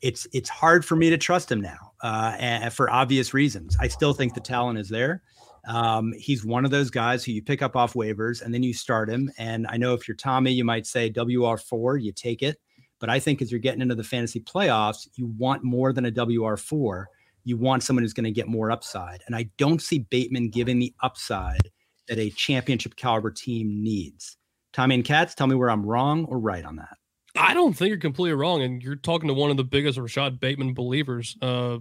[0.00, 3.76] It's it's hard for me to trust him now, uh, and for obvious reasons.
[3.80, 5.22] I still think the talent is there.
[5.68, 8.74] Um, he's one of those guys who you pick up off waivers and then you
[8.74, 9.30] start him.
[9.38, 12.58] And I know if you're Tommy, you might say WR4, you take it.
[12.98, 16.10] But I think as you're getting into the fantasy playoffs, you want more than a
[16.10, 17.04] WR4
[17.44, 19.22] you want someone who's going to get more upside.
[19.26, 21.70] And I don't see Bateman giving the upside
[22.08, 24.36] that a championship caliber team needs.
[24.72, 26.96] Tommy and Katz, tell me where I'm wrong or right on that.
[27.36, 28.62] I don't think you're completely wrong.
[28.62, 31.78] And you're talking to one of the biggest Rashod Bateman believers uh,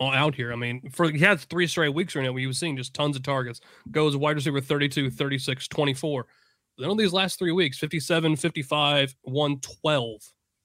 [0.00, 0.52] out here.
[0.52, 2.94] I mean, for he has three straight weeks right now where he was seeing just
[2.94, 3.60] tons of targets.
[3.90, 6.26] Goes wide receiver 32, 36, 24.
[6.78, 10.20] Then on these last three weeks, 57, 55, 112.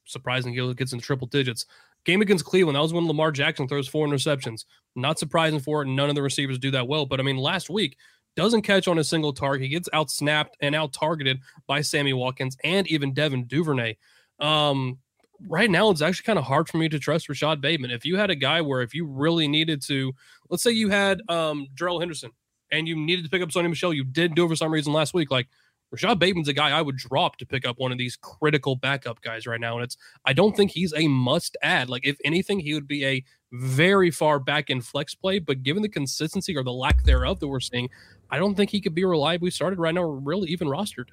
[0.06, 1.66] Surprising he gets in triple digits.
[2.06, 4.66] Game against Cleveland, that was when Lamar Jackson throws four interceptions.
[4.96, 5.88] Not surprising for it.
[5.88, 7.06] None of the receivers do that well.
[7.06, 7.98] But I mean, last week,
[8.36, 9.64] doesn't catch on a single target.
[9.64, 13.96] He gets out snapped and out targeted by Sammy Watkins and even Devin Duvernay.
[14.40, 15.00] Um,
[15.48, 17.92] right now, it's actually kind of hard for me to trust Rashod Bateman.
[17.92, 20.14] If you had a guy where if you really needed to,
[20.50, 22.32] let's say you had um, Darrell Henderson
[22.72, 24.94] and you needed to pick up Sony Michel, you didn't do it for some reason
[24.94, 25.32] last week.
[25.32, 25.48] Like
[25.96, 29.22] Rashod Bateman's a guy I would drop to pick up one of these critical backup
[29.22, 29.76] guys right now.
[29.76, 31.90] And it's, I don't think he's a must add.
[31.90, 35.40] Like, if anything, he would be a very far back in flex play.
[35.40, 37.90] But given the consistency or the lack thereof that we're seeing,
[38.30, 41.08] I don't think he could be reliably started right now, or really even rostered.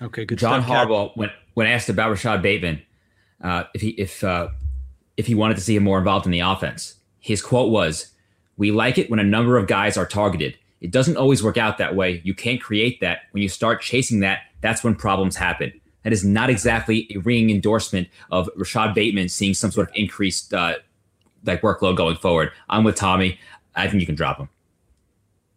[0.00, 0.38] Okay, good.
[0.38, 2.80] John stuff, Harbaugh, when when asked about Rashod Bateman,
[3.44, 4.48] uh, if he if uh,
[5.18, 8.12] if he wanted to see him more involved in the offense, his quote was,
[8.56, 10.56] "We like it when a number of guys are targeted.
[10.80, 12.20] It doesn't always work out that way.
[12.24, 13.20] You can't create that.
[13.32, 15.72] When you start chasing that, that's when problems happen.
[16.04, 20.54] That is not exactly a ringing endorsement of Rashod Bateman seeing some sort of increased
[20.54, 20.76] uh,
[21.44, 22.52] like workload going forward.
[22.68, 23.38] I'm with Tommy.
[23.74, 24.48] I think you can drop him.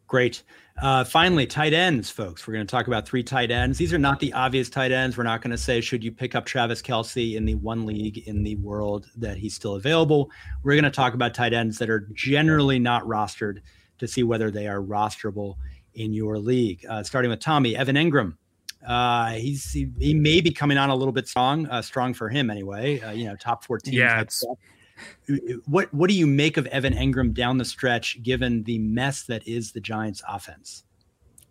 [0.08, 0.44] Great.
[0.82, 2.48] Uh, finally, tight ends, folks.
[2.48, 3.78] We're going to talk about three tight ends.
[3.78, 5.16] These are not the obvious tight ends.
[5.16, 8.28] We're not going to say, should you pick up Travis Kelce in the one league
[8.28, 10.32] in the world that he's still available?
[10.64, 13.60] We're going to talk about tight ends that are generally not rostered
[14.04, 15.56] to see whether they are rosterable
[15.96, 16.86] in your league.
[16.88, 18.38] Uh, starting with Tommy, Evan Engram.
[18.86, 22.28] Uh, he's he, he, may be coming on a little bit strong, uh, strong for
[22.28, 23.00] him anyway.
[23.00, 23.94] Uh, you know, top fourteen.
[23.94, 24.24] Yeah.
[25.66, 29.48] What what do you make of Evan Engram down the stretch, given the mess that
[29.48, 30.84] is the Giants' offense?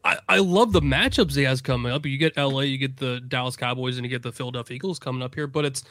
[0.04, 2.04] I, I love the matchups he has coming up.
[2.04, 5.22] You get LA, you get the Dallas Cowboys, and you get the Philadelphia Eagles coming
[5.22, 5.46] up here.
[5.46, 5.84] But it's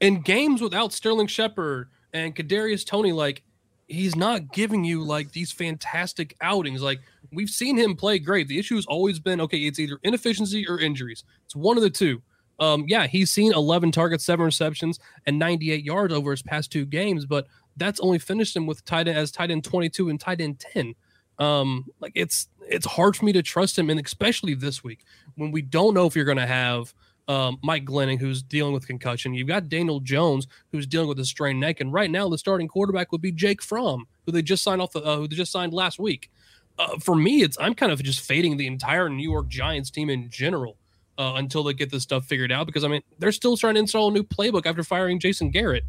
[0.00, 3.12] in games without Sterling Shepard and Kadarius Toney.
[3.12, 3.42] Like
[3.86, 6.82] he's not giving you like these fantastic outings.
[6.82, 7.00] Like
[7.32, 8.48] we've seen him play great.
[8.48, 11.24] The issue has always been okay, it's either inefficiency or injuries.
[11.44, 12.22] It's one of the two.
[12.58, 16.86] Um, yeah, he's seen 11 targets, seven receptions, and 98 yards over his past two
[16.86, 17.46] games, but
[17.76, 20.94] that's only finished him with tight end as tight end 22 and tight end 10.
[21.38, 25.04] Um, like it's it's hard for me to trust him, and especially this week
[25.36, 26.94] when we don't know if you're going to have
[27.28, 29.34] um, Mike Glennon, who's dealing with concussion.
[29.34, 32.68] You've got Daniel Jones, who's dealing with a strained neck, and right now the starting
[32.68, 35.52] quarterback would be Jake Fromm, who they just signed off the, uh, who they just
[35.52, 36.30] signed last week.
[36.78, 40.10] Uh, for me, it's I'm kind of just fading the entire New York Giants team
[40.10, 40.76] in general
[41.18, 42.66] uh, until they get this stuff figured out.
[42.66, 45.84] Because I mean, they're still trying to install a new playbook after firing Jason Garrett.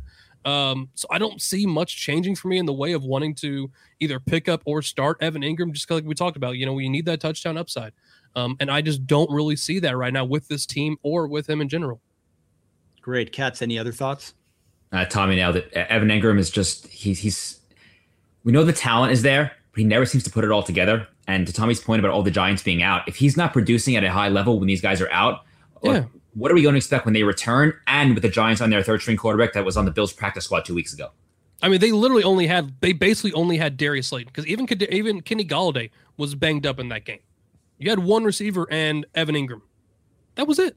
[0.45, 3.69] Um, so I don't see much changing for me in the way of wanting to
[3.99, 6.57] either pick up or start Evan Engram, just like we talked about.
[6.57, 7.91] You know, we need that touchdown upside.
[8.37, 11.49] Um, and I just don't really see that right now with this team or with
[11.49, 12.01] him in general.
[13.01, 13.31] Great.
[13.31, 14.35] Katz, any other thoughts?
[14.91, 15.73] Uh, Tommy nailed it.
[15.73, 17.59] Evan Engram is just, he's, he's,
[18.43, 21.07] we know the talent is there, but he never seems to put it all together.
[21.27, 24.03] And to Tommy's point about all the Giants being out, if he's not producing at
[24.03, 25.43] a high level when these guys are out,
[25.81, 26.03] yeah.
[26.35, 28.83] what are we going to expect when they return and with the Giants on their
[28.83, 31.09] third string quarterback that was on the Bills practice squad two weeks ago?
[31.63, 35.21] I mean, they literally only had they basically only had Darius Slayton because even even
[35.21, 37.17] Kenny Golladay was banged up in that game.
[37.77, 39.61] You had one receiver and Evan Engram.
[40.35, 40.75] That was it.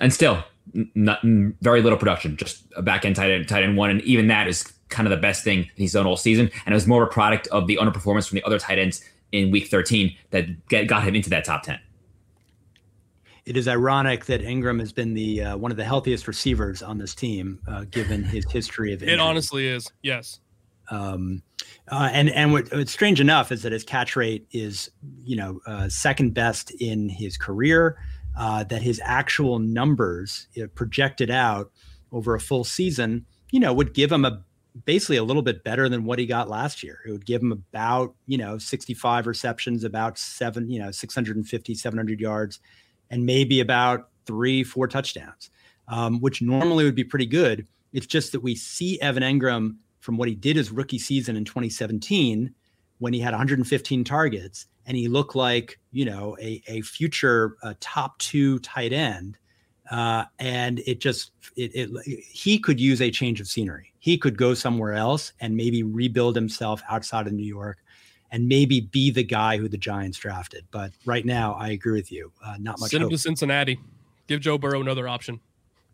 [0.00, 0.42] And still,
[0.94, 1.20] not
[1.60, 4.48] very little production, just a back end tight end, tight end one, and even that
[4.48, 6.50] is kind of the best thing he's done all season.
[6.64, 9.04] And it was more of a product of the underperformance from the other tight ends
[9.32, 11.78] in Week 13 that got him into that top 10.
[13.44, 16.96] It is ironic that Engram has been the uh, one of the healthiest receivers on
[16.96, 19.02] this team, uh, given his history of.
[19.02, 19.14] Injury.
[19.14, 20.40] It honestly is, yes.
[20.90, 21.42] Um,
[21.90, 24.90] uh, and and what, what's strange enough is that his catch rate is,
[25.22, 27.98] you know, uh, second best in his career
[28.36, 31.70] uh, that his actual numbers you know, projected out
[32.12, 34.42] over a full season, you know, would give him a
[34.84, 36.98] basically a little bit better than what he got last year.
[37.06, 42.20] It would give him about, you know, 65 receptions, about seven, you know, 650, 700
[42.20, 42.58] yards,
[43.10, 45.50] and maybe about three, four touchdowns,
[45.86, 47.66] um, which normally would be pretty good.
[47.92, 51.46] It's just that we see Evan Engram from what he did his rookie season in
[51.46, 52.54] 2017
[52.98, 57.72] when he had 115 targets and he looked like you know a, a future uh,
[57.80, 59.38] top two tight end
[59.90, 63.92] uh, and it just it, it he could use a change of scenery.
[63.98, 67.78] He could go somewhere else and maybe rebuild himself outside of new york
[68.30, 70.66] and maybe be the guy who the giants drafted.
[70.70, 72.30] But right now i agree with you.
[72.44, 73.80] Uh, not much send him to cincinnati.
[74.26, 75.40] Give joe burrow another option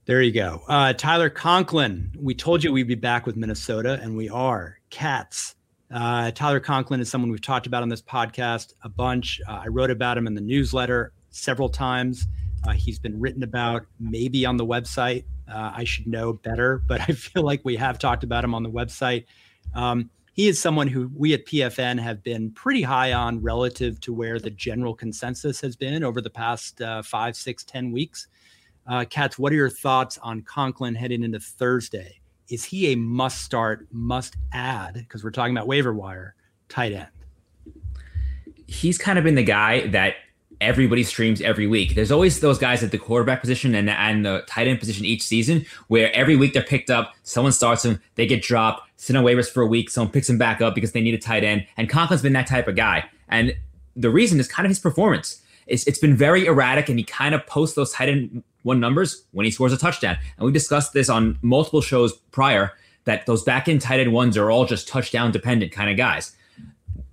[0.06, 4.16] there you go uh, tyler conklin we told you we'd be back with minnesota and
[4.16, 5.54] we are Katz
[5.92, 9.40] uh, Tyler Conklin is someone we've talked about on this podcast a bunch.
[9.48, 12.26] Uh, I wrote about him in the newsletter several times.
[12.66, 15.24] Uh, he's been written about maybe on the website.
[15.52, 18.62] Uh, I should know better, but I feel like we have talked about him on
[18.62, 19.24] the website.
[19.74, 24.12] Um, he is someone who we at PFN have been pretty high on relative to
[24.12, 28.28] where the general consensus has been over the past uh, five, six, ten weeks.
[28.86, 32.20] Uh, Katz, what are your thoughts on Conklin heading into Thursday?
[32.50, 34.94] is he a must start, must add?
[34.94, 36.34] Because we're talking about waiver wire
[36.68, 37.08] tight end.
[38.66, 40.16] He's kind of been the guy that
[40.60, 41.94] everybody streams every week.
[41.94, 45.22] There's always those guys at the quarterback position and, and the tight end position each
[45.22, 49.24] season where every week they're picked up, someone starts them, they get dropped, sit on
[49.24, 51.66] waivers for a week, someone picks them back up because they need a tight end.
[51.76, 53.08] And Conklin's been that type of guy.
[53.28, 53.56] And
[53.96, 55.40] the reason is kind of his performance.
[55.66, 59.24] It's, it's been very erratic and he kind of posts those tight end one numbers
[59.32, 60.16] when he scores a touchdown.
[60.36, 62.72] And we discussed this on multiple shows prior
[63.04, 66.36] that those back end tight end ones are all just touchdown dependent kind of guys.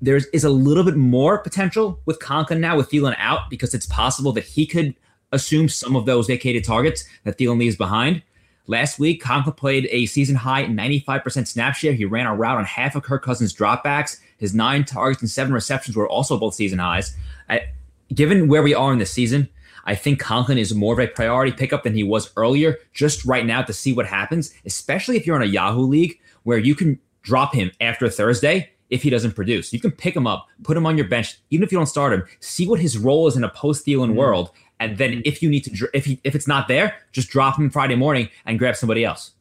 [0.02, 3.88] There is a little bit more potential with Conklin now with Thielen out because it's
[3.88, 4.96] possible that he could
[5.32, 8.22] assume some of those vacated targets that Thielen leaves behind.
[8.68, 11.94] Last week, Conklin played a season high 95% snap share.
[11.94, 14.20] He ran a route on half of Kirk Cousins' dropbacks.
[14.38, 17.16] His nine targets and seven receptions were also both season highs.
[17.50, 17.70] I,
[18.14, 19.48] given where we are in the season,
[19.88, 23.46] I think Conklin is more of a priority pickup than he was earlier, just right
[23.46, 27.00] now to see what happens, especially if you're in a Yahoo league where you can
[27.24, 29.74] drop him after Thursday if he doesn't produce.
[29.74, 32.14] You can pick him up, put him on your bench, even if you don't start
[32.14, 34.16] him, see what his role is in a post Thielen mm-hmm.
[34.16, 34.52] world.
[34.80, 37.70] And then if you need to, if he, if it's not there, just drop him
[37.70, 39.32] Friday morning and grab somebody else.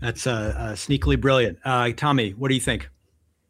[0.00, 1.58] That's uh, uh, sneakily brilliant.
[1.64, 2.90] Uh, Tommy, what do you think?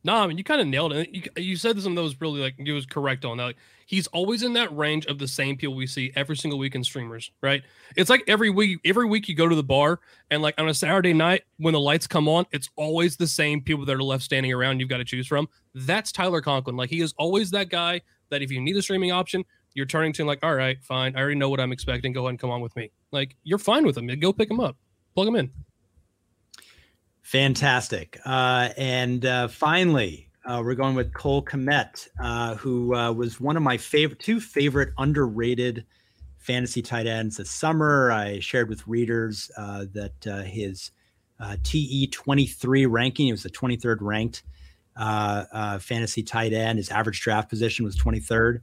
[0.06, 1.10] No, I mean you kind of nailed it.
[1.12, 3.42] You, you said something that was really like you was correct on that.
[3.42, 6.76] Like, he's always in that range of the same people we see every single week
[6.76, 7.64] in streamers, right?
[7.96, 9.98] It's like every week, every week you go to the bar
[10.30, 13.60] and like on a Saturday night when the lights come on, it's always the same
[13.60, 14.78] people that are left standing around.
[14.78, 15.48] You've got to choose from.
[15.74, 16.76] That's Tyler Conklin.
[16.76, 20.12] Like he is always that guy that if you need a streaming option, you're turning
[20.12, 21.16] to him, like, all right, fine.
[21.16, 22.12] I already know what I'm expecting.
[22.12, 22.92] Go ahead and come on with me.
[23.10, 24.06] Like you're fine with him.
[24.20, 24.76] Go pick him up,
[25.16, 25.50] plug him in.
[27.26, 28.20] Fantastic.
[28.24, 33.56] Uh, and uh, finally, uh, we're going with Cole Kmet, uh, who uh, was one
[33.56, 35.84] of my favorite, two favorite underrated
[36.38, 38.12] fantasy tight ends this summer.
[38.12, 40.92] I shared with readers uh, that his
[41.64, 44.44] TE 23 ranking, he was the 23rd ranked
[45.82, 46.78] fantasy tight end.
[46.78, 48.60] His average draft position was 23rd.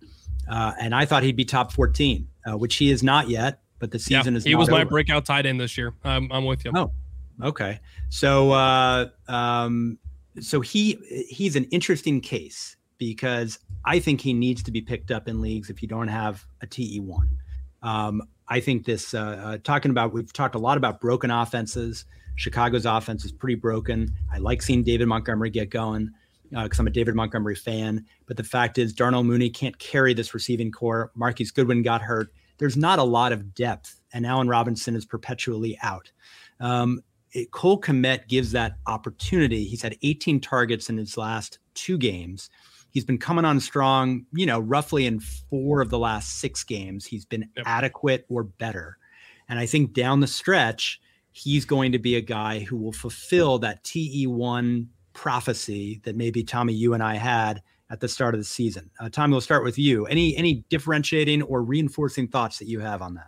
[0.47, 4.36] and I thought he'd be top 14, which he is not yet, but the season
[4.36, 4.89] yeah, is He was my over.
[4.89, 5.93] breakout tight end this year.
[6.06, 6.71] I'm, I'm with you.
[6.73, 6.93] Oh,
[7.41, 7.79] Okay.
[8.09, 9.97] So uh, um,
[10.39, 10.97] so he
[11.29, 15.69] he's an interesting case because I think he needs to be picked up in leagues
[15.69, 17.29] if you don't have a TE one.
[17.81, 22.05] Um, I think this uh, uh, talking about we've talked a lot about broken offenses.
[22.35, 24.11] Chicago's offense is pretty broken.
[24.31, 26.11] I like seeing David Montgomery get going
[26.49, 28.05] because uh, I'm a David Montgomery fan.
[28.25, 31.11] But the fact is, Darnell Mooney can't carry this receiving corps.
[31.15, 32.33] Marquise Goodwin got hurt.
[32.57, 36.11] There's not a lot of depth, and Allen Robinson is perpetually out.
[36.59, 37.01] Um,
[37.33, 39.65] it, Cole Kmet gives that opportunity.
[39.65, 42.49] He's had 18 targets in his last two games.
[42.91, 47.05] He's been coming on strong, you know, roughly in four of the last six games.
[47.05, 47.65] He's been yep.
[47.67, 48.97] adequate or better.
[49.49, 53.57] And I think down the stretch, he's going to be a guy who will fulfill
[53.59, 58.45] that TE1 prophecy that maybe Tommy, you and I had at the start of the
[58.45, 58.89] season.
[58.99, 60.05] Uh, Tommy, we'll start with you.
[60.05, 63.27] Any any differentiating or reinforcing thoughts that you have on that?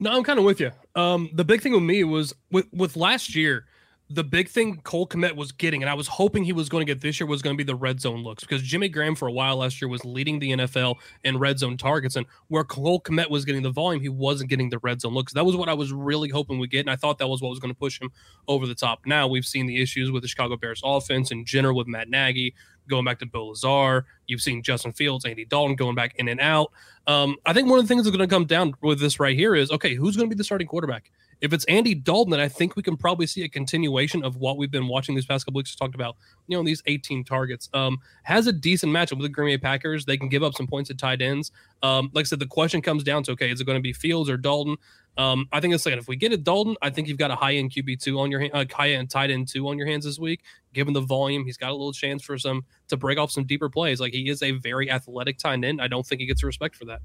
[0.00, 0.72] No, I'm kind of with you.
[0.96, 3.66] Um, the big thing with me was with with last year
[4.12, 6.92] the big thing Cole Kmet was getting, and I was hoping he was going to
[6.92, 9.28] get this year, was going to be the red zone looks because Jimmy Graham for
[9.28, 13.00] a while last year was leading the NFL in red zone targets, and where Cole
[13.00, 15.32] Kmet was getting the volume, he wasn't getting the red zone looks.
[15.32, 17.50] That was what I was really hoping we get, and I thought that was what
[17.50, 18.10] was going to push him
[18.48, 19.02] over the top.
[19.06, 22.52] Now we've seen the issues with the Chicago Bears offense in general with Matt Nagy
[22.90, 24.04] going back to Bill Lazor.
[24.26, 26.72] You've seen Justin Fields, Andy Dalton going back in and out.
[27.06, 29.36] Um, I think one of the things that's going to come down with this right
[29.36, 31.10] here is okay, who's going to be the starting quarterback?
[31.40, 34.58] If it's Andy Dalton, then I think we can probably see a continuation of what
[34.58, 35.74] we've been watching these past couple weeks.
[35.74, 37.68] Talked about, you know, these 18 targets.
[37.72, 40.04] Um, has a decent matchup with the Green Bay Packers.
[40.04, 41.50] They can give up some points at tight ends.
[41.82, 43.92] Um, like I said, the question comes down to okay, is it going to be
[43.92, 44.76] Fields or Dalton?
[45.16, 47.34] Um, I think it's like if we get it Dalton, I think you've got a
[47.34, 49.86] high end QB two on your hand, uh, high end tight end two on your
[49.86, 50.42] hands this week.
[50.72, 53.68] Given the volume, he's got a little chance for some to break off some deeper
[53.68, 54.00] plays.
[54.00, 55.80] Like he is a very athletic tight end.
[55.82, 57.00] I don't think he gets respect for that.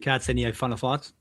[0.00, 1.12] Katz, any final thoughts?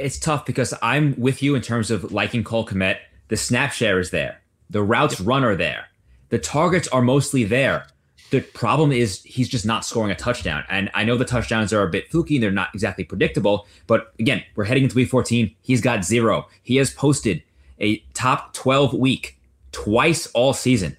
[0.00, 2.98] It's tough because I'm with you in terms of liking Cole Kmet.
[3.28, 4.40] The snap share is there.
[4.70, 5.86] The routes run are there.
[6.30, 7.86] The targets are mostly there.
[8.30, 10.64] The problem is he's just not scoring a touchdown.
[10.68, 13.66] And I know the touchdowns are a bit fluky and they're not exactly predictable.
[13.88, 15.54] But again, we're heading into week 14.
[15.62, 16.48] He's got zero.
[16.62, 17.42] He has posted
[17.80, 19.38] a top 12 week
[19.72, 20.96] twice all season.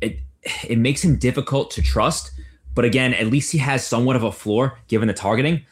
[0.00, 0.18] It
[0.64, 2.32] it makes him difficult to trust.
[2.74, 5.64] But again, at least he has somewhat of a floor given the targeting.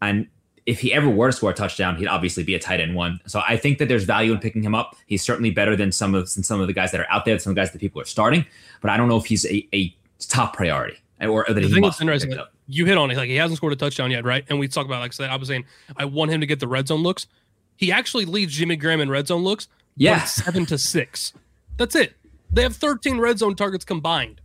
[0.00, 0.26] And
[0.66, 3.20] if he ever were to score a touchdown, he'd obviously be a tight end one.
[3.26, 4.96] So I think that there's value in picking him up.
[5.06, 7.38] He's certainly better than some of than some of the guys that are out there,
[7.38, 8.44] some of the guys that people are starting.
[8.80, 11.68] But I don't know if he's a, a top priority eh, or, or that the
[11.68, 12.32] he thing that's interesting.
[12.32, 13.16] Like, you hit on it.
[13.16, 14.44] Like he hasn't scored a touchdown yet, right?
[14.48, 15.64] And we talk about like I said, I was saying
[15.96, 17.28] I want him to get the red zone looks.
[17.76, 19.68] He actually leads Jimmy Graham in red zone looks.
[19.96, 21.32] Yeah, seven to six.
[21.76, 22.14] That's it.
[22.52, 24.40] They have 13 red zone targets combined.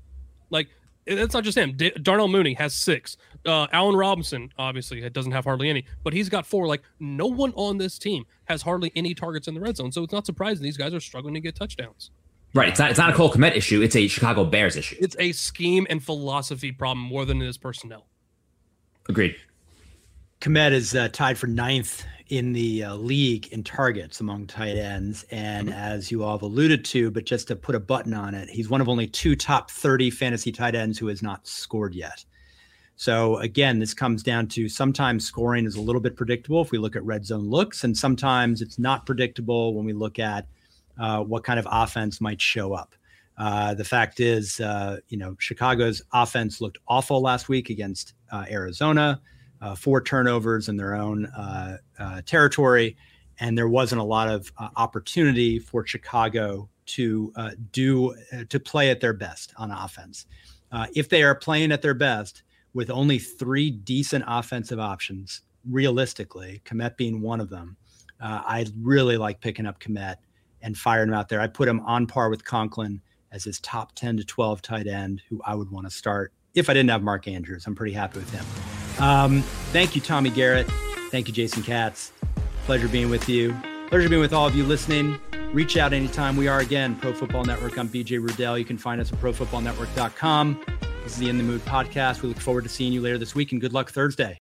[1.07, 1.73] Like it's not just him.
[1.75, 3.17] D- Darnell Mooney has six.
[3.45, 6.67] Uh, Allen Robinson obviously doesn't have hardly any, but he's got four.
[6.67, 10.03] Like no one on this team has hardly any targets in the red zone, so
[10.03, 12.11] it's not surprising these guys are struggling to get touchdowns.
[12.53, 12.69] Right.
[12.69, 12.89] It's not.
[12.89, 13.81] It's not a Cole Kmet issue.
[13.81, 14.97] It's a Chicago Bears issue.
[14.99, 18.07] It's a scheme and philosophy problem more than it is personnel.
[19.07, 19.35] Agreed.
[20.41, 25.25] Kmet is uh, tied for ninth in the uh, league in targets among tight ends.
[25.31, 25.77] And mm-hmm.
[25.77, 28.69] as you all have alluded to, but just to put a button on it, he's
[28.69, 32.23] one of only two top 30 fantasy tight ends who has not scored yet.
[32.95, 36.77] So again, this comes down to sometimes scoring is a little bit predictable if we
[36.77, 40.47] look at red zone looks, and sometimes it's not predictable when we look at
[40.97, 42.95] uh, what kind of offense might show up.
[43.37, 48.45] Uh, the fact is, uh, you know, Chicago's offense looked awful last week against uh,
[48.49, 49.19] Arizona
[49.61, 52.97] uh, four turnovers in their own uh, uh, territory,
[53.39, 58.59] and there wasn't a lot of uh, opportunity for Chicago to uh, do uh, to
[58.59, 60.25] play at their best on offense.
[60.93, 62.43] if they are playing at their best
[62.73, 67.77] with only three decent offensive options, realistically, Kmet being one of them,
[68.19, 70.17] I really like picking up Kmet
[70.61, 71.41] and firing him out there.
[71.41, 75.21] I put him on par with Conklin as his top 10 to 12 tight end
[75.29, 77.65] who I would want to start if I didn't have Mark Andrews.
[77.65, 78.80] I'm pretty happy with him.
[79.01, 80.67] Um, thank you, Tommy Garrett.
[81.09, 82.11] Thank you, Jason Katz.
[82.65, 83.55] Pleasure being with you.
[83.89, 85.19] Pleasure being with all of you listening.
[85.53, 86.37] Reach out anytime.
[86.37, 87.77] We are again Pro Football Network.
[87.77, 88.57] I'm BJ Rudell.
[88.57, 90.63] You can find us at profootballnetwork.com.
[91.03, 92.21] This is the In the Mood podcast.
[92.21, 94.29] We look forward to seeing you later this week and good luck Thursday.